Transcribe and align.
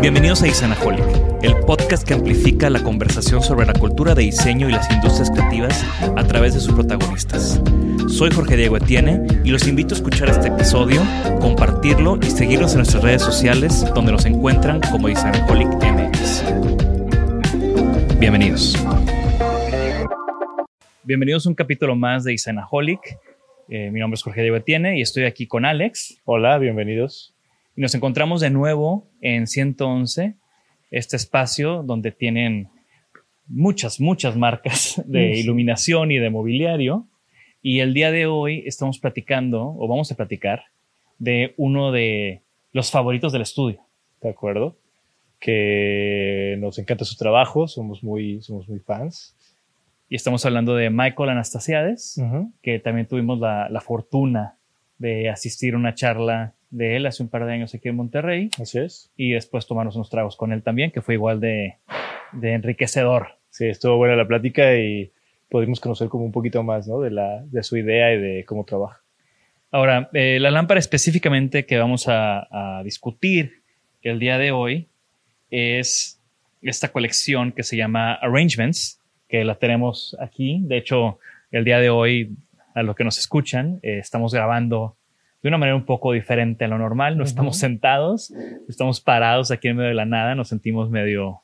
Bienvenidos 0.00 0.42
a 0.42 0.48
Isanaholic, 0.48 1.04
el 1.42 1.56
podcast 1.66 2.08
que 2.08 2.14
amplifica 2.14 2.70
la 2.70 2.82
conversación 2.82 3.42
sobre 3.42 3.66
la 3.66 3.74
cultura 3.74 4.14
de 4.14 4.22
diseño 4.22 4.66
y 4.70 4.72
las 4.72 4.90
industrias 4.90 5.30
creativas 5.30 5.84
a 6.16 6.24
través 6.24 6.54
de 6.54 6.60
sus 6.60 6.72
protagonistas. 6.72 7.60
Soy 8.08 8.30
Jorge 8.30 8.56
Diego 8.56 8.78
Etienne 8.78 9.26
y 9.44 9.50
los 9.50 9.68
invito 9.68 9.94
a 9.94 9.98
escuchar 9.98 10.30
este 10.30 10.48
episodio, 10.48 11.02
compartirlo 11.38 12.18
y 12.22 12.30
seguirnos 12.30 12.72
en 12.72 12.78
nuestras 12.78 13.04
redes 13.04 13.20
sociales 13.20 13.84
donde 13.94 14.12
nos 14.12 14.24
encuentran 14.24 14.80
como 14.90 15.06
Isanaholic 15.10 15.68
MX. 15.68 16.44
Bienvenidos. 18.18 18.82
Bienvenidos 21.02 21.44
a 21.44 21.50
un 21.50 21.54
capítulo 21.54 21.94
más 21.94 22.24
de 22.24 22.32
Isanaholic. 22.32 23.18
Eh, 23.68 23.90
mi 23.90 24.00
nombre 24.00 24.14
es 24.14 24.22
Jorge 24.22 24.40
Diego 24.40 24.56
Etienne 24.56 24.98
y 24.98 25.02
estoy 25.02 25.24
aquí 25.24 25.46
con 25.46 25.66
Alex. 25.66 26.22
Hola, 26.24 26.56
bienvenidos. 26.56 27.34
Y 27.80 27.82
nos 27.82 27.94
encontramos 27.94 28.42
de 28.42 28.50
nuevo 28.50 29.06
en 29.22 29.46
111, 29.46 30.34
este 30.90 31.16
espacio 31.16 31.82
donde 31.82 32.12
tienen 32.12 32.68
muchas, 33.46 34.00
muchas 34.00 34.36
marcas 34.36 35.02
de 35.06 35.38
iluminación 35.38 36.10
y 36.10 36.18
de 36.18 36.28
mobiliario. 36.28 37.06
Y 37.62 37.78
el 37.78 37.94
día 37.94 38.12
de 38.12 38.26
hoy 38.26 38.64
estamos 38.66 38.98
platicando, 38.98 39.74
o 39.78 39.88
vamos 39.88 40.12
a 40.12 40.14
platicar, 40.14 40.64
de 41.18 41.54
uno 41.56 41.90
de 41.90 42.42
los 42.74 42.90
favoritos 42.90 43.32
del 43.32 43.40
estudio. 43.40 43.80
De 44.20 44.28
acuerdo. 44.28 44.76
Que 45.38 46.58
nos 46.58 46.78
encanta 46.78 47.06
su 47.06 47.16
trabajo, 47.16 47.66
somos 47.66 48.02
muy, 48.02 48.42
somos 48.42 48.68
muy 48.68 48.80
fans. 48.80 49.34
Y 50.10 50.16
estamos 50.16 50.44
hablando 50.44 50.74
de 50.74 50.90
Michael 50.90 51.30
Anastasiades, 51.30 52.20
que 52.60 52.78
también 52.78 53.06
tuvimos 53.06 53.40
la, 53.40 53.70
la 53.70 53.80
fortuna 53.80 54.58
de 54.98 55.30
asistir 55.30 55.72
a 55.72 55.78
una 55.78 55.94
charla 55.94 56.52
de 56.70 56.96
él 56.96 57.06
hace 57.06 57.22
un 57.22 57.28
par 57.28 57.44
de 57.46 57.52
años 57.52 57.74
aquí 57.74 57.88
en 57.88 57.96
Monterrey 57.96 58.50
Así 58.60 58.78
es. 58.78 59.10
y 59.16 59.32
después 59.32 59.66
tomarnos 59.66 59.96
unos 59.96 60.10
tragos 60.10 60.36
con 60.36 60.52
él 60.52 60.62
también, 60.62 60.90
que 60.90 61.02
fue 61.02 61.14
igual 61.14 61.40
de, 61.40 61.76
de 62.32 62.52
enriquecedor. 62.52 63.38
Sí, 63.50 63.66
estuvo 63.66 63.96
buena 63.96 64.16
la 64.16 64.26
plática 64.26 64.76
y 64.76 65.12
pudimos 65.48 65.80
conocer 65.80 66.08
como 66.08 66.24
un 66.24 66.32
poquito 66.32 66.62
más, 66.62 66.86
¿no? 66.86 67.00
De, 67.00 67.10
la, 67.10 67.42
de 67.46 67.62
su 67.62 67.76
idea 67.76 68.12
y 68.14 68.18
de 68.18 68.44
cómo 68.44 68.64
trabaja. 68.64 69.00
Ahora, 69.72 70.08
eh, 70.12 70.38
la 70.40 70.50
lámpara 70.50 70.78
específicamente 70.80 71.66
que 71.66 71.78
vamos 71.78 72.08
a, 72.08 72.78
a 72.78 72.82
discutir 72.84 73.62
el 74.02 74.18
día 74.18 74.38
de 74.38 74.52
hoy 74.52 74.88
es 75.50 76.20
esta 76.62 76.88
colección 76.90 77.52
que 77.52 77.62
se 77.62 77.76
llama 77.76 78.14
Arrangements, 78.14 79.00
que 79.28 79.44
la 79.44 79.56
tenemos 79.56 80.16
aquí. 80.20 80.60
De 80.62 80.76
hecho, 80.76 81.18
el 81.50 81.64
día 81.64 81.78
de 81.78 81.90
hoy, 81.90 82.36
a 82.74 82.82
los 82.82 82.94
que 82.94 83.04
nos 83.04 83.18
escuchan, 83.18 83.80
eh, 83.82 83.98
estamos 83.98 84.32
grabando 84.32 84.96
de 85.42 85.48
una 85.48 85.58
manera 85.58 85.76
un 85.76 85.84
poco 85.84 86.12
diferente 86.12 86.64
a 86.64 86.68
lo 86.68 86.78
normal. 86.78 87.16
No 87.16 87.24
estamos 87.24 87.56
sentados, 87.58 88.32
estamos 88.68 89.00
parados 89.00 89.50
aquí 89.50 89.68
en 89.68 89.76
medio 89.76 89.88
de 89.88 89.94
la 89.94 90.04
nada, 90.04 90.34
nos 90.34 90.48
sentimos 90.48 90.90
medio, 90.90 91.42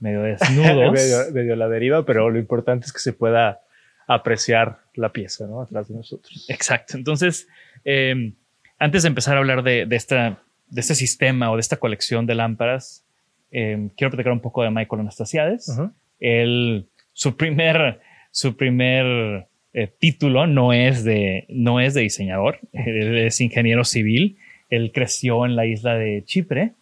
medio 0.00 0.22
desnudos. 0.22 0.92
medio, 0.92 1.32
medio 1.32 1.52
a 1.52 1.56
la 1.56 1.68
deriva, 1.68 2.04
pero 2.04 2.30
lo 2.30 2.38
importante 2.38 2.86
es 2.86 2.92
que 2.92 3.00
se 3.00 3.12
pueda 3.12 3.60
apreciar 4.06 4.78
la 4.94 5.12
pieza, 5.12 5.46
¿no? 5.46 5.60
Atrás 5.60 5.88
de 5.88 5.94
nosotros. 5.94 6.46
Exacto. 6.48 6.96
Entonces, 6.96 7.46
eh, 7.84 8.32
antes 8.78 9.02
de 9.02 9.08
empezar 9.08 9.36
a 9.36 9.38
hablar 9.38 9.62
de, 9.62 9.84
de 9.84 9.96
esta, 9.96 10.42
de 10.68 10.80
este 10.80 10.94
sistema 10.94 11.50
o 11.50 11.56
de 11.56 11.60
esta 11.60 11.76
colección 11.76 12.26
de 12.26 12.34
lámparas, 12.34 13.04
eh, 13.50 13.90
quiero 13.96 14.10
platicar 14.10 14.32
un 14.32 14.40
poco 14.40 14.62
de 14.62 14.70
Michael 14.70 15.00
Anastasiades. 15.00 15.68
Ujú. 15.68 15.92
Él, 16.20 16.88
su 17.12 17.36
primer, 17.36 18.00
su 18.30 18.56
primer 18.56 19.46
eh, 19.82 19.88
título 19.98 20.46
no 20.46 20.72
es, 20.72 21.04
de, 21.04 21.44
no 21.48 21.80
es 21.80 21.94
de 21.94 22.02
diseñador, 22.02 22.58
él 22.72 23.18
es 23.18 23.40
ingeniero 23.40 23.84
civil. 23.84 24.36
Él 24.70 24.90
creció 24.92 25.46
en 25.46 25.56
la 25.56 25.64
isla 25.66 25.94
de 25.94 26.22
Chipre 26.24 26.72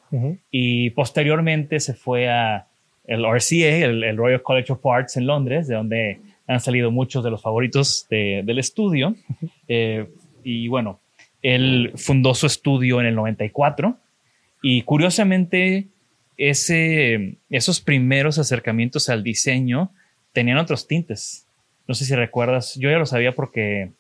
y 0.51 0.91
posteriormente 0.91 1.79
se 1.81 1.95
fue 1.95 2.29
a 2.29 2.67
el 3.07 3.25
RCA, 3.25 3.85
el, 3.87 4.03
el 4.03 4.17
Royal 4.17 4.43
College 4.43 4.73
of 4.73 4.85
Arts 4.87 5.17
en 5.17 5.27
Londres, 5.27 5.69
de 5.69 5.75
donde 5.77 6.19
han 6.49 6.59
salido 6.61 6.91
muchos 6.91 7.23
de 7.23 7.31
los 7.31 7.43
favoritos 7.43 8.07
de- 8.11 8.43
del 8.45 8.59
estudio. 8.59 9.15
Eh, 9.69 10.07
y 10.43 10.67
bueno, 10.69 10.99
él 11.43 11.93
fundó 11.97 12.35
su 12.35 12.47
estudio 12.47 13.01
en 13.01 13.07
el 13.07 13.15
94 13.15 13.97
y 14.63 14.83
curiosamente 14.83 15.87
ese, 16.37 17.37
esos 17.51 17.81
primeros 17.81 18.39
acercamientos 18.39 19.09
al 19.09 19.23
diseño 19.23 19.91
tenían 20.33 20.59
otros 20.59 20.87
tintes. 20.87 21.46
No 21.89 21.95
sé 21.95 22.05
si 22.05 22.15
recuerdas, 22.15 22.75
yo 22.75 22.91
ya 22.91 22.99
lo 22.99 23.07
sabía 23.07 23.33
porque 23.33 23.91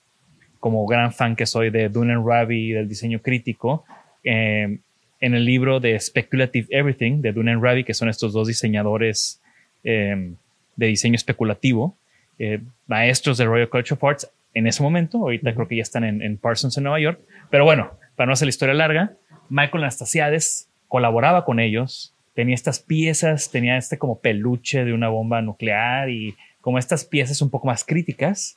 como 0.60 0.86
gran 0.86 1.12
fan 1.12 1.36
que 1.36 1.46
soy 1.46 1.70
de 1.70 1.88
Dune 1.88 2.14
and 2.14 2.26
Ravi 2.26 2.70
y 2.70 2.72
del 2.72 2.88
diseño 2.88 3.20
crítico, 3.20 3.84
eh, 4.24 4.78
en 5.20 5.34
el 5.34 5.44
libro 5.44 5.80
de 5.80 5.98
Speculative 5.98 6.66
Everything 6.70 7.20
de 7.22 7.32
Dune 7.32 7.52
and 7.52 7.62
Ravi, 7.62 7.84
que 7.84 7.94
son 7.94 8.08
estos 8.08 8.32
dos 8.32 8.48
diseñadores 8.48 9.40
eh, 9.84 10.32
de 10.74 10.86
diseño 10.86 11.14
especulativo, 11.14 11.96
eh, 12.38 12.60
maestros 12.86 13.38
del 13.38 13.48
Royal 13.48 13.68
College 13.68 13.94
of 13.94 14.04
Arts 14.04 14.28
en 14.52 14.66
ese 14.66 14.82
momento, 14.82 15.18
ahorita 15.18 15.54
creo 15.54 15.68
que 15.68 15.76
ya 15.76 15.82
están 15.82 16.04
en, 16.04 16.22
en 16.22 16.36
Parsons 16.38 16.76
en 16.76 16.84
Nueva 16.84 16.98
York, 16.98 17.20
pero 17.50 17.64
bueno, 17.64 17.92
para 18.14 18.26
no 18.26 18.32
hacer 18.32 18.46
la 18.46 18.50
historia 18.50 18.74
larga, 18.74 19.12
Michael 19.48 19.84
Anastasiades 19.84 20.68
colaboraba 20.88 21.44
con 21.44 21.60
ellos, 21.60 22.14
tenía 22.34 22.54
estas 22.54 22.80
piezas, 22.80 23.50
tenía 23.50 23.76
este 23.76 23.98
como 23.98 24.18
peluche 24.18 24.84
de 24.84 24.92
una 24.92 25.08
bomba 25.08 25.42
nuclear 25.42 26.10
y 26.10 26.34
como 26.66 26.80
estas 26.80 27.04
piezas 27.04 27.42
un 27.42 27.50
poco 27.50 27.68
más 27.68 27.84
críticas 27.84 28.56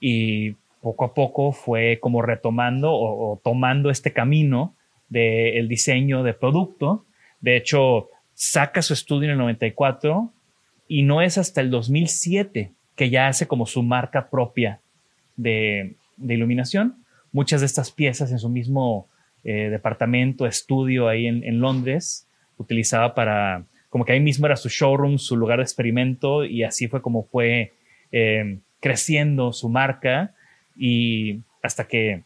y 0.00 0.52
poco 0.80 1.04
a 1.04 1.12
poco 1.12 1.52
fue 1.52 1.98
como 2.00 2.22
retomando 2.22 2.90
o, 2.92 3.32
o 3.32 3.40
tomando 3.44 3.90
este 3.90 4.14
camino 4.14 4.74
del 5.10 5.68
diseño 5.68 6.22
de 6.22 6.32
producto. 6.32 7.04
De 7.42 7.58
hecho, 7.58 8.08
saca 8.32 8.80
su 8.80 8.94
estudio 8.94 9.24
en 9.26 9.32
el 9.32 9.36
94 9.36 10.32
y 10.88 11.02
no 11.02 11.20
es 11.20 11.36
hasta 11.36 11.60
el 11.60 11.70
2007 11.70 12.72
que 12.96 13.10
ya 13.10 13.28
hace 13.28 13.46
como 13.46 13.66
su 13.66 13.82
marca 13.82 14.30
propia 14.30 14.80
de, 15.36 15.96
de 16.16 16.32
iluminación. 16.32 17.04
Muchas 17.32 17.60
de 17.60 17.66
estas 17.66 17.90
piezas 17.90 18.32
en 18.32 18.38
su 18.38 18.48
mismo 18.48 19.08
eh, 19.44 19.68
departamento, 19.68 20.46
estudio 20.46 21.06
ahí 21.06 21.26
en, 21.26 21.44
en 21.44 21.60
Londres, 21.60 22.26
utilizaba 22.56 23.14
para, 23.14 23.66
como 23.92 24.06
que 24.06 24.12
ahí 24.12 24.20
mismo 24.20 24.46
era 24.46 24.56
su 24.56 24.70
showroom, 24.70 25.18
su 25.18 25.36
lugar 25.36 25.58
de 25.58 25.64
experimento 25.64 26.46
y 26.46 26.62
así 26.64 26.88
fue 26.88 27.02
como 27.02 27.24
fue 27.24 27.74
eh, 28.10 28.58
creciendo 28.80 29.52
su 29.52 29.68
marca 29.68 30.34
y 30.74 31.40
hasta 31.62 31.84
que 31.84 32.24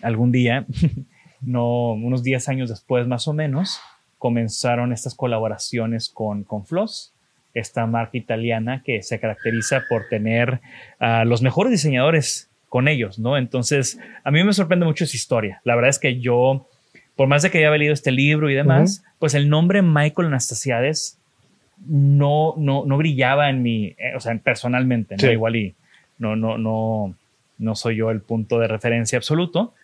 algún 0.00 0.32
día, 0.32 0.64
no, 1.42 1.92
unos 1.92 2.22
10 2.22 2.48
años 2.48 2.70
después 2.70 3.06
más 3.06 3.28
o 3.28 3.34
menos, 3.34 3.78
comenzaron 4.16 4.94
estas 4.94 5.14
colaboraciones 5.14 6.08
con, 6.08 6.44
con 6.44 6.64
Floss, 6.64 7.12
esta 7.52 7.84
marca 7.84 8.16
italiana 8.16 8.82
que 8.82 9.02
se 9.02 9.20
caracteriza 9.20 9.82
por 9.86 10.08
tener 10.08 10.62
a 10.98 11.26
los 11.26 11.42
mejores 11.42 11.72
diseñadores 11.72 12.48
con 12.70 12.88
ellos, 12.88 13.18
¿no? 13.18 13.36
Entonces, 13.36 13.98
a 14.24 14.30
mí 14.30 14.42
me 14.42 14.54
sorprende 14.54 14.86
mucho 14.86 15.04
esa 15.04 15.14
historia. 15.14 15.60
La 15.62 15.74
verdad 15.76 15.90
es 15.90 15.98
que 15.98 16.20
yo, 16.20 16.70
por 17.16 17.28
más 17.28 17.42
de 17.42 17.50
que 17.50 17.58
haya 17.58 17.76
leído 17.76 17.92
este 17.92 18.10
libro 18.10 18.50
y 18.50 18.54
demás, 18.54 19.04
pues 19.18 19.34
el 19.34 19.48
nombre 19.48 19.82
Michael 19.82 20.28
Anastasiades 20.28 21.18
no, 21.86 22.54
no, 22.56 22.84
no 22.86 22.96
brillaba 22.96 23.50
en 23.50 23.62
mi, 23.62 23.86
eh, 23.98 24.14
o 24.16 24.20
sea, 24.20 24.36
personalmente, 24.38 25.16
¿no? 25.16 25.30
Igual 25.30 25.56
y 25.56 25.74
no, 26.18 26.36
no, 26.36 26.58
no, 26.58 27.14
no 27.58 27.74
soy 27.74 27.96
yo 27.96 28.10
el 28.10 28.20
punto 28.20 28.58
de 28.58 28.68
referencia 28.68 29.16
absoluto, 29.16 29.74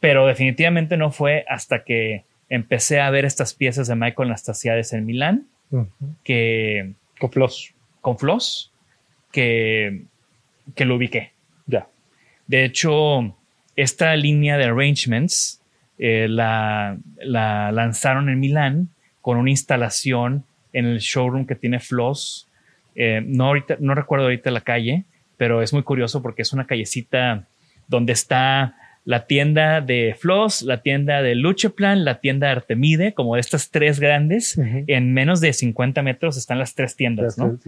pero 0.00 0.26
definitivamente 0.26 0.96
no 0.96 1.12
fue 1.12 1.44
hasta 1.48 1.84
que 1.84 2.24
empecé 2.48 3.00
a 3.00 3.10
ver 3.10 3.24
estas 3.24 3.54
piezas 3.54 3.86
de 3.86 3.94
Michael 3.94 4.28
Anastasiades 4.28 4.92
en 4.92 5.06
Milán, 5.06 5.46
que... 6.24 6.92
Con 7.18 7.30
Floss. 7.30 7.72
Con 8.00 8.18
Floss, 8.18 8.72
que, 9.30 10.02
que 10.74 10.84
lo 10.84 10.96
ubiqué. 10.96 11.30
Ya. 11.66 11.86
De 12.48 12.64
hecho, 12.64 13.36
esta 13.76 14.16
línea 14.16 14.58
de 14.58 14.64
arrangements 14.64 15.61
eh, 15.98 16.26
la, 16.28 16.98
la, 17.22 17.72
lanzaron 17.72 18.28
en 18.28 18.40
Milán 18.40 18.88
con 19.20 19.38
una 19.38 19.50
instalación 19.50 20.44
en 20.72 20.86
el 20.86 20.98
showroom 20.98 21.46
que 21.46 21.54
tiene 21.54 21.80
Floss. 21.80 22.48
Eh, 22.94 23.22
no, 23.24 23.46
ahorita, 23.46 23.76
no 23.80 23.94
recuerdo 23.94 24.26
ahorita 24.26 24.50
la 24.50 24.62
calle, 24.62 25.04
pero 25.36 25.62
es 25.62 25.72
muy 25.72 25.82
curioso 25.82 26.22
porque 26.22 26.42
es 26.42 26.52
una 26.52 26.66
callecita 26.66 27.46
donde 27.88 28.12
está 28.12 28.76
la 29.04 29.26
tienda 29.26 29.80
de 29.80 30.14
Floss, 30.18 30.62
la 30.62 30.82
tienda 30.82 31.22
de 31.22 31.34
Lucheplan, 31.34 32.04
la 32.04 32.20
tienda 32.20 32.46
de 32.46 32.52
Artemide, 32.52 33.14
como 33.14 33.34
de 33.34 33.40
estas 33.40 33.70
tres 33.70 33.98
grandes, 33.98 34.58
en 34.58 35.12
menos 35.12 35.40
de 35.40 35.52
50 35.52 36.02
metros 36.02 36.36
están 36.36 36.58
las 36.58 36.74
tres 36.74 36.94
tiendas, 36.94 37.36
¿no? 37.36 37.58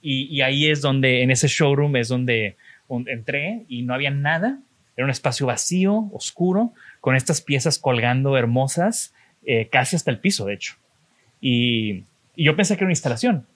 Y, 0.00 0.24
y, 0.24 0.40
ahí 0.40 0.68
es 0.68 0.80
donde, 0.80 1.22
en 1.22 1.30
ese 1.30 1.46
showroom 1.46 1.94
es 1.94 2.08
donde 2.08 2.56
entré 3.06 3.64
y 3.68 3.82
no 3.82 3.94
había 3.94 4.10
nada, 4.10 4.58
era 4.96 5.04
un 5.04 5.10
espacio 5.10 5.46
vacío, 5.46 6.08
oscuro, 6.12 6.72
con 7.00 7.16
estas 7.16 7.40
piezas 7.40 7.78
colgando 7.78 8.36
hermosas, 8.36 9.14
eh, 9.44 9.68
casi 9.70 9.96
hasta 9.96 10.10
el 10.10 10.18
piso, 10.18 10.46
de 10.46 10.54
hecho. 10.54 10.74
Y, 11.40 12.04
yo 12.34 12.56
pensé 12.56 12.74
que 12.74 12.78
era 12.78 12.86
una 12.86 12.92
instalación, 12.92 13.46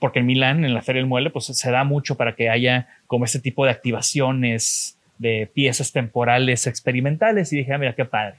porque 0.00 0.18
en 0.18 0.26
Milán, 0.26 0.64
en 0.64 0.74
la 0.74 0.82
Feria 0.82 1.00
del 1.00 1.08
Mueble, 1.08 1.30
pues 1.30 1.44
se 1.44 1.70
da 1.70 1.84
mucho 1.84 2.16
para 2.16 2.34
que 2.34 2.50
haya 2.50 2.88
como 3.06 3.24
este 3.24 3.38
tipo 3.38 3.64
de 3.64 3.70
activaciones 3.70 4.98
de 5.18 5.48
piezas 5.52 5.92
temporales 5.92 6.66
experimentales 6.66 7.52
y 7.52 7.58
dije, 7.58 7.72
ah, 7.72 7.78
mira 7.78 7.94
qué 7.94 8.04
padre. 8.04 8.38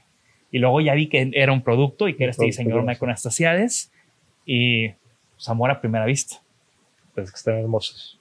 Y 0.52 0.58
luego 0.58 0.82
ya 0.82 0.94
vi 0.94 1.08
que 1.08 1.30
era 1.34 1.52
un 1.52 1.62
producto 1.62 2.06
y 2.08 2.14
que 2.14 2.24
era 2.24 2.32
este 2.32 2.44
diseñador 2.44 2.82
Michael 2.82 3.10
Anastasiades 3.10 3.90
y 4.44 4.88
pues, 4.88 5.48
amor 5.48 5.70
a 5.70 5.80
primera 5.80 6.04
vista. 6.04 6.36
Pues 7.14 7.30
que 7.30 7.36
están 7.36 7.58
hermosos. 7.58 8.15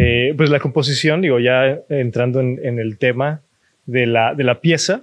Eh, 0.00 0.32
pues 0.36 0.48
la 0.48 0.60
composición, 0.60 1.20
digo, 1.22 1.40
ya 1.40 1.80
entrando 1.88 2.38
en, 2.38 2.78
el 2.78 2.98
tema 2.98 3.40
de 3.84 4.06
la, 4.06 4.32
de 4.32 4.44
la 4.44 4.60
pieza, 4.60 5.02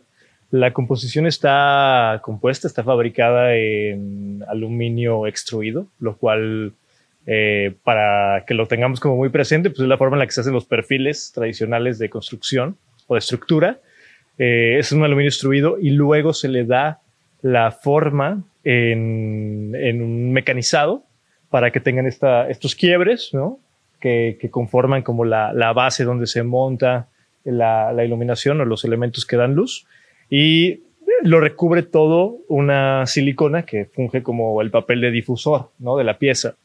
la 0.51 0.71
composición 0.71 1.27
está 1.27 2.21
compuesta, 2.23 2.65
está 2.65 2.81
fabricada 2.81 3.55
en 3.55 4.41
aluminio 4.47 5.27
extruido, 5.27 5.87
lo 5.99 6.15
cual 6.15 6.71
eh, 7.27 7.73
para 7.83 8.45
que 8.45 8.53
lo 8.53 8.67
tengamos 8.67 9.01
como 9.01 9.17
muy 9.17 9.27
presente, 9.27 9.69
pues 9.69 9.81
es 9.81 9.87
la 9.87 9.97
forma 9.97 10.15
en 10.15 10.19
la 10.19 10.27
que 10.27 10.31
se 10.31 10.39
hacen 10.39 10.53
los 10.53 10.63
perfiles 10.63 11.33
tradicionales 11.35 11.99
de 11.99 12.09
construcción 12.09 12.77
o 13.07 13.15
de 13.15 13.19
estructura. 13.19 13.79
Eh, 14.37 14.77
es 14.79 14.93
un 14.93 15.03
aluminio 15.03 15.27
extruido 15.27 15.77
y 15.77 15.89
luego 15.89 16.33
se 16.33 16.47
le 16.47 16.63
da 16.63 17.01
la 17.41 17.71
forma 17.71 18.43
en, 18.63 20.01
un 20.01 20.31
mecanizado 20.31 21.03
para 21.49 21.71
que 21.71 21.81
tengan 21.81 22.05
esta, 22.05 22.49
estos 22.49 22.75
quiebres, 22.75 23.31
¿no? 23.33 23.59
Que, 23.99 24.37
conforman 24.51 25.01
como 25.01 25.25
la, 25.25 25.73
base 25.73 26.03
donde 26.03 26.27
se 26.27 26.43
monta 26.43 27.07
la, 27.43 27.91
la, 27.91 28.05
iluminación 28.05 28.61
o 28.61 28.65
los 28.65 28.85
elementos 28.85 29.25
que 29.25 29.35
dan 29.35 29.55
luz. 29.55 29.87
Y 30.29 30.81
lo 31.23 31.39
recubre 31.39 31.81
todo 31.83 32.37
una 32.47 33.05
silicona 33.07 33.63
que 33.63 33.85
funge 33.85 34.21
como 34.21 34.61
el 34.61 34.69
papel 34.69 35.01
de 35.01 35.11
difusor, 35.11 35.71
¿no? 35.79 35.97
De 35.97 36.03
la 36.03 36.17
pieza. 36.17 36.55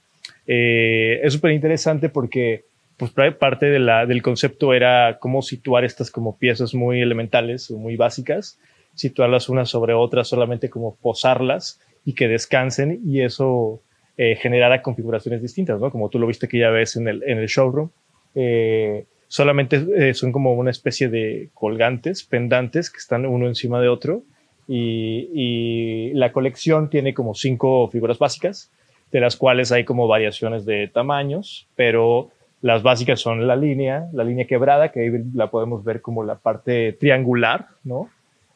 Eh, 0.46 1.20
es 1.22 1.32
súper 1.32 1.52
interesante 1.52 2.08
porque 2.08 2.64
pues, 2.96 3.12
parte 3.12 3.66
de 3.66 3.78
la, 3.78 4.06
del 4.06 4.22
concepto 4.22 4.74
era 4.74 5.18
cómo 5.18 5.42
situar 5.42 5.84
estas 5.84 6.10
como 6.10 6.36
piezas 6.36 6.74
muy 6.74 7.00
elementales 7.00 7.70
o 7.70 7.78
muy 7.78 7.96
básicas, 7.96 8.58
situarlas 8.94 9.48
unas 9.48 9.68
sobre 9.68 9.94
otras, 9.94 10.28
solamente 10.28 10.68
como 10.68 10.96
posarlas 10.96 11.80
y 12.04 12.14
que 12.14 12.28
descansen 12.28 13.00
y 13.04 13.22
eso 13.22 13.80
eh, 14.22 14.36
generara 14.36 14.82
configuraciones 14.82 15.40
distintas, 15.40 15.80
¿no? 15.80 15.90
Como 15.90 16.10
tú 16.10 16.18
lo 16.18 16.26
viste 16.26 16.46
que 16.46 16.58
ya 16.58 16.68
ves 16.68 16.94
en 16.96 17.08
el, 17.08 17.22
en 17.22 17.38
el 17.38 17.46
showroom. 17.46 17.88
Eh, 18.34 19.06
solamente 19.28 19.82
eh, 19.96 20.12
son 20.12 20.30
como 20.30 20.52
una 20.52 20.70
especie 20.70 21.08
de 21.08 21.48
colgantes, 21.54 22.22
pendantes 22.24 22.90
que 22.90 22.98
están 22.98 23.24
uno 23.24 23.46
encima 23.46 23.80
de 23.80 23.88
otro 23.88 24.24
y, 24.68 26.12
la 26.12 26.32
colección 26.32 26.90
tiene 26.90 27.14
como 27.14 27.34
cinco 27.34 27.88
figuras 27.88 28.18
básicas 28.18 28.70
de 29.10 29.20
las 29.20 29.36
cuales 29.36 29.72
hay 29.72 29.86
como 29.86 30.06
variaciones 30.06 30.66
de 30.66 30.88
tamaños, 30.88 31.66
pero 31.74 32.28
las 32.60 32.82
básicas 32.82 33.20
son 33.20 33.46
la 33.46 33.56
línea, 33.56 34.10
la 34.12 34.24
línea 34.24 34.46
quebrada, 34.46 34.92
que 34.92 35.00
ahí 35.00 35.10
la 35.32 35.50
podemos 35.50 35.82
ver 35.82 36.02
como 36.02 36.24
la 36.24 36.34
parte 36.34 36.92
triangular, 36.92 37.68
¿no? 37.84 38.10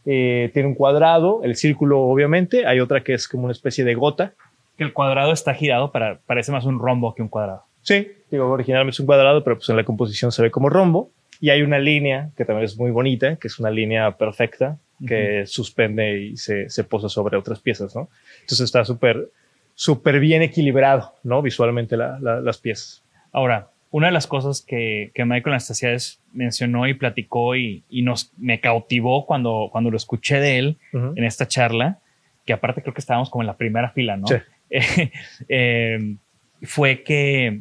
Eh, 0.05 0.50
tiene 0.52 0.69
un 0.69 0.75
cuadrado, 0.75 1.40
el 1.43 1.56
círculo 1.56 2.02
obviamente, 2.02 2.66
hay 2.66 2.81
otra 2.81 3.02
que 3.02 3.14
es 3.14 3.26
como 3.26 3.44
una 3.44 3.52
especie 3.52 3.82
de 3.84 3.94
gota. 3.94 4.34
Que 4.76 4.85
el 4.85 4.93
cuadrado 4.93 5.32
está 5.32 5.55
girado 5.55 5.93
para, 5.93 6.19
parece 6.26 6.53
más 6.53 6.65
un 6.65 6.79
rombo 6.79 7.15
que 7.15 7.23
un 7.23 7.29
cuadrado. 7.29 7.65
Sí, 7.82 8.09
digo, 8.31 8.50
originalmente 8.50 8.94
es 8.94 9.00
un 9.00 9.06
cuadrado, 9.06 9.44
pero 9.44 9.56
pues 9.56 9.69
en 9.69 9.76
la 9.76 9.85
composición 9.85 10.32
se 10.32 10.43
ve 10.43 10.50
como 10.50 10.69
rombo. 10.71 11.11
Y 11.41 11.50
hay 11.50 11.62
una 11.62 11.79
línea 11.79 12.31
que 12.37 12.44
también 12.44 12.65
es 12.65 12.79
muy 12.79 12.91
bonita, 12.91 13.37
que 13.37 13.49
es 13.49 13.59
una 13.59 13.71
línea 13.71 14.17
perfecta, 14.17 14.79
que 15.06 15.44
suspende 15.47 16.19
y 16.19 16.37
se, 16.37 16.71
se 16.71 16.85
posa 16.85 17.09
sobre 17.09 17.37
otras 17.37 17.61
piezas, 17.61 17.94
¿no? 17.94 18.09
Entonces 18.41 18.61
está 18.61 18.85
súper, 18.85 19.29
súper 19.75 20.21
bien 20.21 20.43
equilibrado, 20.43 21.15
¿no? 21.23 21.43
Visualmente 21.43 21.97
las 21.97 22.59
piezas. 22.59 23.03
Ahora, 23.32 23.69
una 23.91 24.06
de 24.06 24.12
las 24.12 24.26
cosas 24.26 24.62
que, 24.62 25.11
que 25.15 25.25
Michael 25.25 25.55
Anastasiades 25.55 26.21
mencionó 26.32 26.88
y 26.88 26.95
platicó 26.95 27.54
y, 27.57 27.85
nos, 27.90 28.33
me 28.38 28.61
cautivó 28.61 29.26
cuando, 29.26 29.69
cuando 29.71 29.90
lo 29.90 29.97
escuché 29.97 30.40
de 30.40 30.59
él 30.59 30.78
en 30.93 31.25
esta 31.25 31.47
charla, 31.47 31.99
que 32.45 32.52
aparte 32.52 32.83
creo 32.83 32.95
que 32.95 33.00
estábamos 33.00 33.31
como 33.31 33.43
en 33.43 33.47
la 33.47 33.57
primera 33.57 33.90
fila, 33.90 34.16
¿no? 34.16 34.26
Eh, 35.49 36.16
fue 36.62 37.02
que 37.02 37.61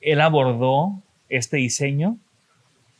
él 0.00 0.20
abordó 0.20 1.02
este 1.28 1.58
diseño 1.58 2.18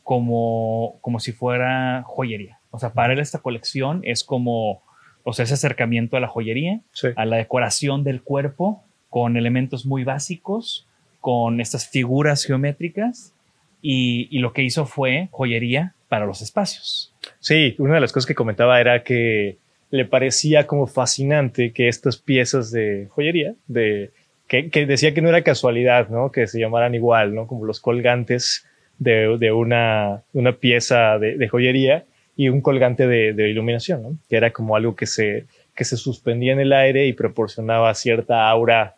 como, 0.03 0.97
como 1.01 1.19
si 1.19 1.31
fuera 1.31 2.03
joyería. 2.05 2.59
O 2.69 2.79
sea, 2.79 2.93
para 2.93 3.13
él 3.13 3.19
esta 3.19 3.39
colección 3.39 4.01
es 4.03 4.23
como 4.23 4.81
o 5.23 5.33
sea, 5.33 5.43
ese 5.43 5.53
acercamiento 5.53 6.17
a 6.17 6.19
la 6.19 6.27
joyería, 6.27 6.81
a 7.15 7.25
la 7.25 7.37
decoración 7.37 8.03
del 8.03 8.21
cuerpo 8.21 8.83
con 9.09 9.37
elementos 9.37 9.85
muy 9.85 10.03
básicos, 10.03 10.87
con 11.19 11.61
estas 11.61 11.87
figuras 11.87 12.43
geométricas 12.43 13.33
y, 13.81 14.39
lo 14.39 14.53
que 14.53 14.63
hizo 14.63 14.85
fue 14.85 15.27
joyería 15.31 15.93
para 16.07 16.25
los 16.25 16.41
espacios. 16.41 17.13
Sí, 17.39 17.75
una 17.77 17.95
de 17.95 18.01
las 18.01 18.11
cosas 18.11 18.27
que 18.27 18.35
comentaba 18.35 18.79
era 18.79 19.03
que 19.03 19.57
le 19.91 20.05
parecía 20.05 20.65
como 20.65 20.87
fascinante 20.87 21.71
que 21.71 21.87
estas 21.87 22.17
piezas 22.17 22.71
de 22.71 23.07
joyería, 23.11 23.53
de, 23.67 24.11
que, 24.47 24.85
decía 24.85 25.13
que 25.13 25.21
no 25.21 25.29
era 25.29 25.43
casualidad, 25.43 26.09
¿no? 26.09 26.31
Que 26.31 26.47
se 26.47 26.59
llamaran 26.59 26.95
igual, 26.95 27.35
¿no? 27.35 27.45
Como 27.45 27.65
los 27.65 27.79
colgantes 27.79 28.65
de, 28.97 29.51
una, 29.51 30.23
una 30.33 30.53
pieza 30.53 31.19
de 31.19 31.47
joyería 31.47 32.05
y 32.35 32.49
un 32.49 32.61
colgante 32.61 33.07
de, 33.07 33.49
iluminación, 33.49 34.03
¿no? 34.03 34.17
que 34.29 34.35
era 34.35 34.51
como 34.51 34.75
algo 34.75 34.95
que 34.95 35.05
se, 35.05 35.45
que 35.75 35.83
se 35.83 35.97
suspendía 35.97 36.53
en 36.53 36.59
el 36.59 36.73
aire 36.73 37.05
y 37.05 37.13
proporcionaba 37.13 37.93
cierta 37.93 38.49
aura 38.49 38.95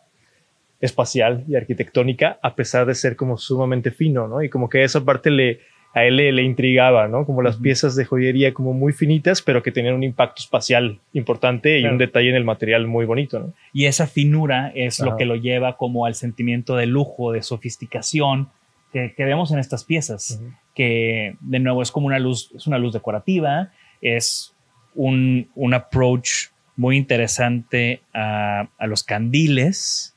espacial 0.80 1.44
y 1.48 1.54
arquitectónica, 1.54 2.38
a 2.42 2.54
pesar 2.54 2.86
de 2.86 2.94
ser 2.94 3.16
como 3.16 3.38
sumamente 3.38 3.90
fino, 3.90 4.28
¿no? 4.28 4.42
Y 4.42 4.50
como 4.50 4.68
que 4.68 4.84
esa 4.84 5.04
parte 5.04 5.30
le, 5.30 5.60
a 5.94 6.04
él 6.04 6.16
le, 6.16 6.42
intrigaba, 6.42 7.06
¿no? 7.06 7.24
Como 7.24 7.40
las 7.40 7.56
piezas 7.56 7.94
de 7.94 8.04
joyería 8.04 8.52
como 8.52 8.72
muy 8.72 8.92
finitas, 8.92 9.42
pero 9.42 9.62
que 9.62 9.70
tenían 9.70 9.94
un 9.94 10.02
impacto 10.02 10.42
espacial 10.42 10.98
importante 11.12 11.78
y 11.78 11.84
un 11.86 11.98
detalle 11.98 12.30
en 12.30 12.34
el 12.34 12.44
material 12.44 12.88
muy 12.88 13.06
bonito, 13.06 13.38
¿no? 13.38 13.52
Y 13.72 13.86
esa 13.86 14.08
finura 14.08 14.72
es 14.74 14.98
lo 14.98 15.16
que 15.16 15.24
lo 15.24 15.36
lleva 15.36 15.76
como 15.76 16.04
al 16.04 16.16
sentimiento 16.16 16.74
de 16.74 16.86
lujo, 16.86 17.30
de 17.30 17.42
sofisticación 17.42 18.48
que, 18.92 19.12
vemos 19.18 19.50
en 19.52 19.58
estas 19.58 19.84
piezas 19.84 20.40
que 20.74 21.36
de 21.40 21.58
nuevo 21.60 21.82
es 21.82 21.90
como 21.90 22.06
una 22.06 22.18
luz, 22.18 22.50
es 22.54 22.66
una 22.66 22.78
luz 22.78 22.92
decorativa, 22.92 23.70
es 24.00 24.54
un, 24.94 25.48
un 25.54 25.74
approach 25.74 26.48
muy 26.76 26.96
interesante 26.96 28.02
a, 28.12 28.68
a, 28.78 28.86
los 28.86 29.04
candiles 29.04 30.16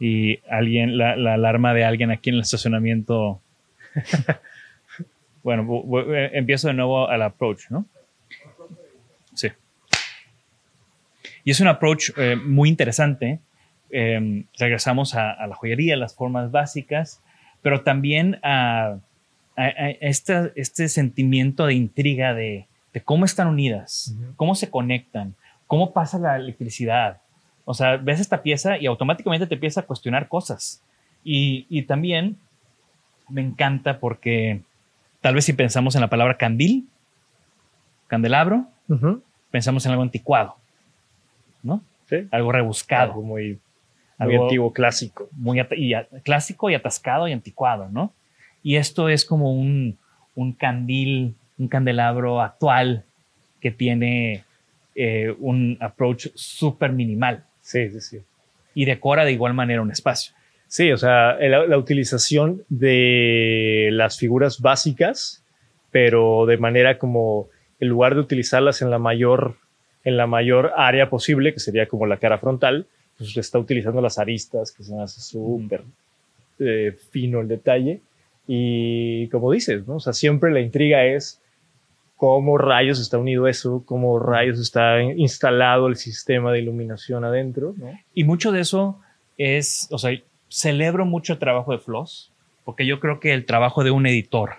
y 0.00 0.40
alguien, 0.48 0.98
la, 0.98 1.16
la 1.16 1.34
alarma 1.34 1.74
de 1.74 1.84
alguien 1.84 2.10
aquí 2.10 2.30
en 2.30 2.36
el 2.36 2.42
estacionamiento. 2.42 3.40
bueno, 5.42 5.64
bu- 5.64 5.84
bu- 5.84 6.14
eh, 6.14 6.30
empiezo 6.34 6.68
de 6.68 6.74
nuevo 6.74 7.08
al 7.08 7.22
approach, 7.22 7.70
¿no? 7.70 7.86
Sí. 9.34 9.48
Y 11.44 11.50
es 11.50 11.60
un 11.60 11.68
approach 11.68 12.10
eh, 12.16 12.36
muy 12.36 12.68
interesante. 12.68 13.40
Eh, 13.90 14.44
regresamos 14.58 15.14
a, 15.14 15.32
a 15.32 15.46
la 15.46 15.54
joyería, 15.54 15.94
a 15.94 15.98
las 15.98 16.14
formas 16.14 16.50
básicas, 16.50 17.20
pero 17.62 17.82
también 17.82 18.38
a, 18.42 18.98
a- 19.56 19.62
a 19.62 19.90
esta- 20.00 20.50
este 20.56 20.88
sentimiento 20.88 21.66
de 21.66 21.74
intriga 21.74 22.34
de, 22.34 22.66
de 22.92 23.00
cómo 23.02 23.24
están 23.24 23.48
unidas, 23.48 24.14
cómo 24.36 24.54
se 24.54 24.70
conectan, 24.70 25.34
cómo 25.66 25.92
pasa 25.92 26.18
la 26.18 26.36
electricidad. 26.36 27.20
O 27.64 27.74
sea, 27.74 27.96
ves 27.96 28.20
esta 28.20 28.42
pieza 28.42 28.78
y 28.78 28.86
automáticamente 28.86 29.46
te 29.46 29.54
empieza 29.54 29.80
a 29.80 29.86
cuestionar 29.86 30.28
cosas. 30.28 30.82
Y, 31.24 31.66
y 31.68 31.82
también 31.82 32.36
me 33.28 33.40
encanta 33.42 34.00
porque 34.00 34.62
tal 35.22 35.34
vez 35.34 35.46
si 35.46 35.54
pensamos 35.54 35.94
en 35.94 36.02
la 36.02 36.08
palabra 36.10 36.36
candil, 36.36 36.86
candelabro, 38.08 38.66
pensamos 39.50 39.84
en 39.86 39.92
algo 39.92 40.02
anticuado, 40.02 40.56
¿no? 41.62 41.82
Sí. 42.08 42.28
Algo 42.30 42.52
rebuscado, 42.52 43.12
Algo 43.12 43.22
muy, 43.22 43.58
muy 44.18 44.34
Algo- 44.34 44.42
antiguo, 44.44 44.72
clásico. 44.72 45.28
muy 45.32 45.60
y 45.76 45.94
clásico 46.22 46.68
y 46.68 46.74
atascado 46.74 47.26
y 47.28 47.32
anticuado, 47.32 47.88
¿no? 47.88 48.12
Y 48.62 48.76
esto 48.76 49.08
es 49.08 49.24
como 49.24 49.52
un, 49.52 49.96
un 50.34 50.52
candil, 50.52 51.34
un 51.58 51.68
candelabro 51.68 52.40
actual 52.42 53.04
que 53.60 53.70
tiene 53.70 54.44
eh, 54.94 55.34
un 55.38 55.78
approach 55.80 56.26
súper 56.34 56.92
minimal 56.92 57.44
Sí, 57.62 57.88
sí, 57.90 58.00
sí. 58.00 58.18
y 58.74 58.84
decora 58.84 59.24
de 59.24 59.32
igual 59.32 59.54
manera 59.54 59.80
un 59.80 59.90
espacio. 59.90 60.34
Sí, 60.72 60.90
o 60.90 60.96
sea, 60.96 61.34
la, 61.34 61.66
la 61.66 61.76
utilización 61.76 62.64
de 62.70 63.90
las 63.92 64.16
figuras 64.16 64.62
básicas, 64.62 65.44
pero 65.90 66.46
de 66.46 66.56
manera 66.56 66.96
como, 66.96 67.50
en 67.78 67.88
lugar 67.88 68.14
de 68.14 68.22
utilizarlas 68.22 68.80
en 68.80 68.88
la 68.88 68.98
mayor, 68.98 69.56
en 70.02 70.16
la 70.16 70.26
mayor 70.26 70.72
área 70.74 71.10
posible, 71.10 71.52
que 71.52 71.60
sería 71.60 71.88
como 71.88 72.06
la 72.06 72.16
cara 72.16 72.38
frontal, 72.38 72.86
pues 73.18 73.36
está 73.36 73.58
utilizando 73.58 74.00
las 74.00 74.18
aristas, 74.18 74.72
que 74.72 74.82
se 74.82 74.98
hace 74.98 75.20
súper 75.20 75.82
eh, 76.58 76.96
fino 77.10 77.42
el 77.42 77.48
detalle. 77.48 78.00
Y 78.48 79.28
como 79.28 79.52
dices, 79.52 79.86
¿no? 79.86 79.96
O 79.96 80.00
sea, 80.00 80.14
siempre 80.14 80.52
la 80.52 80.60
intriga 80.60 81.04
es 81.04 81.38
cómo 82.16 82.56
rayos 82.56 82.98
está 82.98 83.18
unido 83.18 83.46
eso, 83.46 83.82
cómo 83.84 84.18
rayos 84.18 84.58
está 84.58 85.02
instalado 85.02 85.86
el 85.88 85.96
sistema 85.96 86.50
de 86.50 86.60
iluminación 86.60 87.26
adentro, 87.26 87.74
¿no? 87.76 87.92
Y 88.14 88.24
mucho 88.24 88.52
de 88.52 88.60
eso 88.60 88.98
es, 89.36 89.86
o 89.90 89.98
sea, 89.98 90.12
celebro 90.52 91.04
mucho 91.04 91.32
el 91.32 91.38
trabajo 91.38 91.72
de 91.72 91.78
Floss, 91.78 92.32
porque 92.64 92.86
yo 92.86 93.00
creo 93.00 93.20
que 93.20 93.32
el 93.32 93.46
trabajo 93.46 93.84
de 93.84 93.90
un 93.90 94.06
editor, 94.06 94.54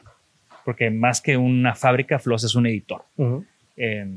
porque 0.66 0.90
más 0.90 1.22
que 1.22 1.38
una 1.38 1.76
fábrica, 1.76 2.20
Floss 2.20 2.44
es 2.44 2.56
un 2.56 2.66
editor. 2.68 3.06
Eh, 3.78 4.08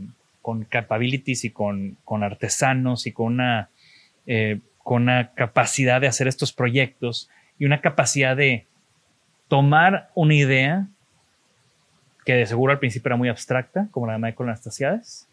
con 0.43 0.63
capabilities 0.65 1.45
y 1.45 1.51
con, 1.51 1.97
con 2.05 2.23
artesanos 2.23 3.09
y 3.09 3.13
con 3.13 3.27
una, 3.27 3.69
eh, 4.27 4.61
con 4.79 5.03
una 5.03 5.33
capacidad 5.35 6.01
de 6.01 6.07
hacer 6.07 6.29
estos 6.29 6.53
proyectos 6.53 7.29
y 7.59 7.65
una 7.65 7.81
capacidad 7.81 8.37
de 8.37 8.65
tomar 9.49 10.11
una 10.15 10.35
idea 10.35 10.87
que 12.25 12.35
de 12.35 12.47
seguro 12.47 12.73
al 12.73 12.79
principio 12.79 13.09
era 13.09 13.17
muy 13.17 13.29
abstracta, 13.29 13.89
como 13.91 14.07
la 14.07 14.15
de 14.15 14.19
Michael 14.21 14.51
Anastasiades, 14.51 15.29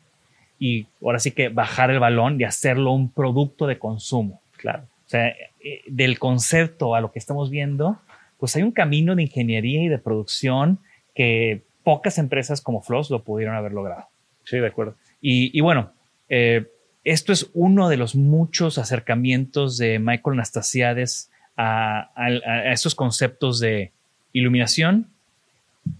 y 0.57 0.87
ahora 1.03 1.19
sí 1.19 1.31
que 1.31 1.49
bajar 1.49 1.91
el 1.91 1.99
balón 1.99 2.41
y 2.41 2.43
hacerlo 2.43 2.91
un 2.91 3.11
producto 3.11 3.67
de 3.67 3.77
consumo. 3.77 4.41
Claro. 4.57 4.87
Sea, 5.13 5.27
eh, 5.27 5.81
del 5.85 6.17
concepto 6.17 6.95
a 6.95 7.01
lo 7.01 7.11
que 7.11 7.19
estamos 7.19 7.51
viendo, 7.51 7.99
pues 8.39 8.55
hay 8.55 8.63
un 8.63 8.71
camino 8.71 9.15
de 9.15 9.21
ingeniería 9.21 9.83
y 9.83 9.87
de 9.87 9.99
producción 9.99 10.79
que 11.13 11.61
pocas 11.83 12.17
empresas 12.17 12.61
como 12.61 12.81
Floss 12.81 13.11
lo 13.11 13.23
pudieron 13.23 13.55
haber 13.55 13.73
logrado. 13.73 14.07
Sí, 14.43 14.57
de 14.57 14.65
acuerdo. 14.65 14.95
Y, 15.21 15.55
y 15.55 15.61
bueno, 15.61 15.91
eh, 16.29 16.65
esto 17.03 17.31
es 17.31 17.51
uno 17.53 17.89
de 17.89 17.97
los 17.97 18.15
muchos 18.15 18.79
acercamientos 18.79 19.77
de 19.77 19.99
Michael 19.99 20.33
Anastasiades 20.33 21.29
a, 21.55 22.09
a, 22.15 22.25
a 22.25 22.73
estos 22.73 22.95
conceptos 22.95 23.59
de 23.59 23.91
iluminación 24.31 25.11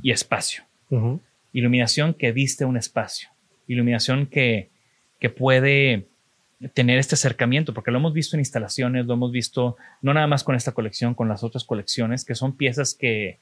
y 0.01 0.10
espacio. 0.10 0.63
Iluminación 1.53 2.15
que 2.15 2.32
viste 2.32 2.65
un 2.65 2.77
espacio. 2.77 3.29
Iluminación 3.67 4.25
que, 4.25 4.70
que 5.20 5.29
puede 5.29 6.08
tener 6.74 6.98
este 7.00 7.15
acercamiento, 7.15 7.74
porque 7.74 7.91
lo 7.91 7.98
hemos 7.98 8.13
visto 8.13 8.36
en 8.36 8.41
instalaciones, 8.41 9.05
lo 9.05 9.13
hemos 9.13 9.31
visto 9.31 9.75
no 10.01 10.13
nada 10.13 10.27
más 10.27 10.43
con 10.43 10.55
esta 10.55 10.72
colección, 10.72 11.13
con 11.13 11.27
las 11.27 11.43
otras 11.43 11.63
colecciones, 11.63 12.24
que 12.25 12.36
son 12.36 12.55
piezas 12.55 12.93
que 12.95 13.38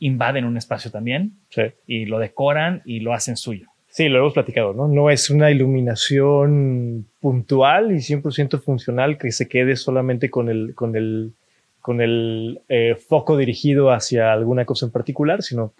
invaden 0.00 0.44
un 0.44 0.56
espacio 0.56 0.90
también 0.90 1.32
Sí. 1.50 1.62
y 1.86 2.06
lo 2.06 2.18
decoran 2.18 2.82
y 2.84 3.00
lo 3.00 3.12
hacen 3.12 3.36
suyo. 3.36 3.66
Sí, 3.88 4.08
lo 4.08 4.18
hemos 4.20 4.34
platicado, 4.34 4.72
¿no? 4.72 4.86
No 4.88 5.10
es 5.10 5.30
una 5.30 5.50
iluminación 5.50 7.06
puntual 7.20 7.92
y 7.92 7.96
100% 8.00 8.60
funcional 8.60 9.18
que 9.18 9.32
se 9.32 9.48
quede 9.48 9.76
solamente 9.76 10.30
con 10.30 10.48
el, 10.48 10.74
con 10.74 10.96
el, 10.96 11.32
con 11.80 12.00
el 12.00 12.60
eh, 12.68 12.94
foco 12.94 13.36
dirigido 13.36 13.90
hacia 13.90 14.32
alguna 14.32 14.64
cosa 14.64 14.86
en 14.86 14.92
particular, 14.92 15.42
sino 15.42 15.72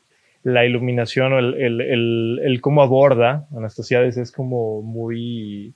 la 0.43 0.65
iluminación 0.65 1.33
o 1.35 1.39
el, 1.39 1.55
el, 1.55 1.81
el, 1.81 2.41
el 2.43 2.61
cómo 2.61 2.83
aborda 2.83 3.47
Anastasiades 3.57 4.17
es 4.17 4.33
como 4.33 4.83
muy, 4.83 5.73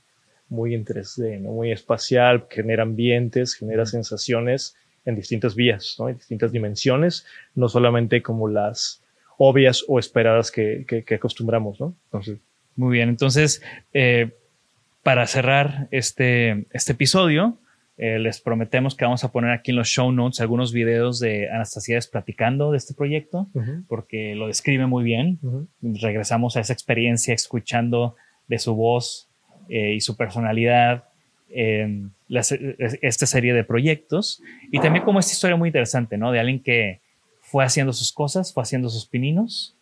muy 0.49 0.75
en 0.75 0.85
3D, 0.85 1.41
¿no? 1.41 1.53
Muy 1.53 1.73
espacial, 1.73 2.47
genera 2.51 2.83
ambientes, 2.83 3.55
genera 3.55 3.87
sensaciones 3.87 4.77
en 5.05 5.17
distintas 5.17 5.55
vías, 5.55 5.97
¿no? 5.99 6.09
En 6.09 6.17
distintas 6.17 6.53
dimensiones, 6.53 7.27
no 7.55 7.69
solamente 7.69 8.23
como 8.23 8.49
las 8.49 9.03
obvias 9.39 9.85
o 9.89 9.99
esperadas 9.99 10.51
que, 10.51 10.85
que, 10.87 11.05
que 11.05 11.15
acostumbramos, 11.15 11.81
¿no? 11.81 11.95
Entonces, 12.07 12.39
Muy 12.77 12.93
bien, 12.93 13.09
entonces, 13.09 13.63
eh, 13.93 14.33
para 15.03 15.27
cerrar 15.27 15.89
este, 15.91 16.67
este 16.73 16.93
episodio, 16.93 17.59
eh, 17.97 18.19
les 18.19 18.41
prometemos 18.41 18.97
que 18.97 19.05
vamos 19.05 19.23
a 19.23 19.31
poner 19.31 19.53
aquí 19.53 19.71
en 19.71 19.77
los 19.77 19.87
show 19.87 20.11
notes 20.11 20.41
algunos 20.41 20.73
videos 20.73 21.21
de 21.21 21.49
Anastasiades 21.49 22.09
platicando 22.09 22.73
de 22.73 22.79
este 22.79 22.95
proyecto, 22.95 23.49
porque 23.87 24.35
lo 24.35 24.49
describe 24.49 24.87
muy 24.87 25.05
bien. 25.05 25.39
Regresamos 25.81 26.57
a 26.57 26.61
esa 26.61 26.73
experiencia 26.73 27.35
escuchando 27.35 28.17
de 28.49 28.59
su 28.59 28.75
voz 28.75 29.29
eh, 29.69 29.95
y 29.95 30.01
su 30.01 30.17
personalidad 30.17 31.05
en 31.51 32.13
esta 32.29 33.27
serie 33.27 33.55
de 33.55 33.65
proyectos. 33.65 34.43
Y 34.73 34.81
también 34.81 35.05
como 35.05 35.21
esta 35.21 35.33
historia 35.33 35.57
muy 35.57 35.69
interesante, 35.69 36.17
¿no? 36.19 36.33
De 36.33 36.41
alguien 36.41 36.61
que 36.61 37.01
fue 37.41 37.65
haciendo 37.65 37.93
sus 37.93 38.13
cosas, 38.13 38.53
fue 38.53 38.63
haciendo 38.63 38.89
sus 38.89 39.07
pininos. 39.07 39.77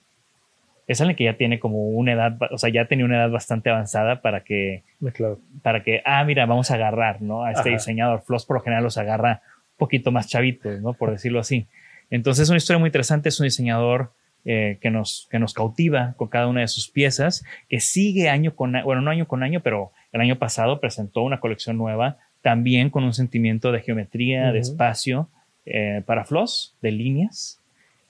Es 0.86 1.00
alguien 1.00 1.16
que 1.16 1.24
ya 1.24 1.36
tiene 1.36 1.60
como 1.60 1.86
una 1.88 2.12
edad, 2.12 2.36
o 2.50 2.58
sea, 2.58 2.68
ya 2.68 2.86
tenía 2.86 3.04
una 3.06 3.16
edad 3.16 3.30
bastante 3.30 3.70
avanzada 3.70 4.20
para 4.20 4.42
que, 4.44 4.82
Claro. 5.14 5.38
para 5.62 5.82
que, 5.82 6.02
ah, 6.04 6.22
mira, 6.24 6.44
vamos 6.44 6.70
a 6.70 6.74
agarrar, 6.74 7.22
¿no? 7.22 7.44
A 7.44 7.50
este 7.52 7.68
Ajá. 7.70 7.78
diseñador. 7.78 8.22
Floss 8.22 8.44
por 8.44 8.56
lo 8.56 8.62
general 8.62 8.82
los 8.84 8.98
agarra 8.98 9.40
un 9.72 9.76
poquito 9.78 10.10
más 10.10 10.28
chavitos, 10.28 10.80
¿no? 10.82 10.92
Por 10.92 11.10
decirlo 11.12 11.40
así. 11.40 11.66
Entonces 12.10 12.42
es 12.42 12.48
una 12.50 12.58
historia 12.58 12.78
muy 12.78 12.88
interesante, 12.88 13.30
es 13.30 13.40
un 13.40 13.44
diseñador 13.44 14.12
eh, 14.44 14.78
que, 14.80 14.90
nos, 14.90 15.28
que 15.30 15.38
nos 15.38 15.54
cautiva 15.54 16.14
con 16.16 16.28
cada 16.28 16.48
una 16.48 16.62
de 16.62 16.68
sus 16.68 16.88
piezas, 16.88 17.44
que 17.68 17.80
sigue 17.80 18.28
año 18.28 18.54
con 18.56 18.74
año, 18.74 18.84
bueno, 18.84 19.00
no 19.00 19.10
año 19.10 19.26
con 19.26 19.42
año, 19.42 19.60
pero 19.60 19.92
el 20.12 20.20
año 20.20 20.36
pasado 20.36 20.80
presentó 20.80 21.22
una 21.22 21.40
colección 21.40 21.76
nueva, 21.76 22.18
también 22.42 22.90
con 22.90 23.04
un 23.04 23.14
sentimiento 23.14 23.70
de 23.70 23.80
geometría, 23.80 24.52
de 24.52 24.58
espacio 24.58 25.28
eh, 25.64 26.02
para 26.04 26.24
Floss, 26.24 26.74
de 26.82 26.90
líneas. 26.90 27.60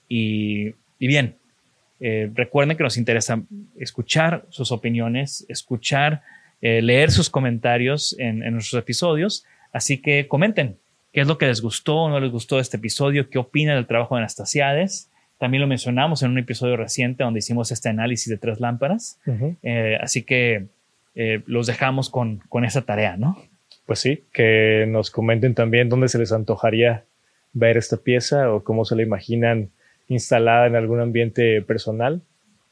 Y, 0.09 0.69
y 0.99 1.07
bien, 1.07 1.35
eh, 1.99 2.29
recuerden 2.33 2.75
que 2.75 2.83
nos 2.83 2.97
interesa 2.97 3.41
escuchar 3.77 4.45
sus 4.49 4.71
opiniones, 4.71 5.45
escuchar, 5.47 6.21
eh, 6.61 6.81
leer 6.81 7.11
sus 7.11 7.29
comentarios 7.29 8.15
en, 8.19 8.43
en 8.43 8.53
nuestros 8.53 8.81
episodios. 8.81 9.45
Así 9.71 9.99
que 9.99 10.27
comenten 10.27 10.77
qué 11.13 11.21
es 11.21 11.27
lo 11.27 11.37
que 11.37 11.45
les 11.45 11.61
gustó 11.61 11.95
o 11.95 12.09
no 12.09 12.19
les 12.19 12.31
gustó 12.31 12.55
de 12.55 12.63
este 12.63 12.77
episodio, 12.77 13.29
qué 13.29 13.37
opinan 13.37 13.75
del 13.75 13.87
trabajo 13.87 14.15
de 14.15 14.21
Anastasiades. 14.21 15.09
También 15.43 15.59
lo 15.59 15.67
mencionamos 15.67 16.23
en 16.23 16.31
un 16.31 16.37
episodio 16.37 16.77
reciente 16.77 17.25
donde 17.25 17.39
hicimos 17.39 17.69
este 17.73 17.89
análisis 17.89 18.29
de 18.29 18.37
tres 18.37 18.61
lámparas. 18.61 19.19
Ujú. 19.25 19.57
Eh, 19.61 19.97
así 19.99 20.23
que 20.23 20.67
eh, 21.15 21.41
los 21.47 21.67
dejamos 21.67 22.09
con, 22.09 22.37
con 22.47 22.63
esa 22.63 22.83
tarea, 22.83 23.17
¿no? 23.17 23.37
Pues 23.85 23.99
sí, 23.99 24.23
que 24.31 24.85
nos 24.87 25.11
comenten 25.11 25.53
también 25.53 25.89
dónde 25.89 26.07
se 26.07 26.17
les 26.17 26.31
antojaría 26.31 27.03
ver 27.51 27.75
esta 27.75 27.97
pieza 27.97 28.53
o 28.53 28.63
cómo 28.63 28.85
se 28.85 28.95
la 28.95 29.03
imaginan 29.03 29.67
instalada 30.07 30.65
en 30.65 30.77
algún 30.77 31.01
ambiente 31.01 31.61
personal. 31.61 32.21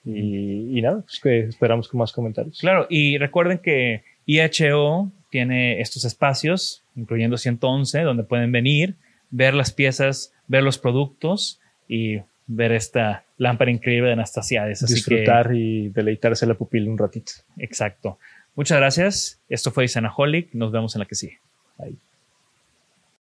Y, 0.05 0.79
y 0.79 0.81
nada, 0.81 1.01
pues 1.01 1.19
que 1.19 1.39
esperamos 1.39 1.89
con 1.89 1.97
más 1.97 2.13
comentarios. 2.13 2.59
Claro, 2.61 2.87
y 2.89 3.17
recuerden 3.17 3.57
que 3.57 4.03
IHO 4.25 5.11
tiene 5.29 5.81
estos 5.81 6.05
espacios, 6.05 6.85
incluyendo 6.95 7.35
111, 7.35 7.99
donde 8.03 8.23
pueden 8.23 8.53
venir, 8.53 8.95
ver 9.29 9.55
las 9.55 9.73
piezas, 9.73 10.33
ver 10.47 10.63
los 10.63 10.77
productos 10.77 11.59
y 11.89 12.21
ver 12.53 12.72
esta 12.74 13.24
lámpara 13.38 13.72
increíble 13.72 14.08
de 14.08 14.13
Anastasiades. 14.13 14.84
Así 14.84 14.96
Disfrutar 14.96 15.55
y 15.55 15.89
deleitarse 15.89 16.46
la 16.46 16.55
pupila 16.55 16.89
un 16.89 16.98
ratito. 16.98 17.31
que, 17.58 17.63
exacto. 17.63 18.20
Muchas 18.55 18.77
gracias. 18.77 19.39
Esto 19.50 19.72
fue 19.72 19.86
Isanaholic. 19.86 20.53
Nos 20.53 20.72
vemos 20.72 20.96
en 20.96 21.00
la 21.00 21.05
que 21.05 21.15
sigue. 21.15 21.39
Ahí. 21.77 21.96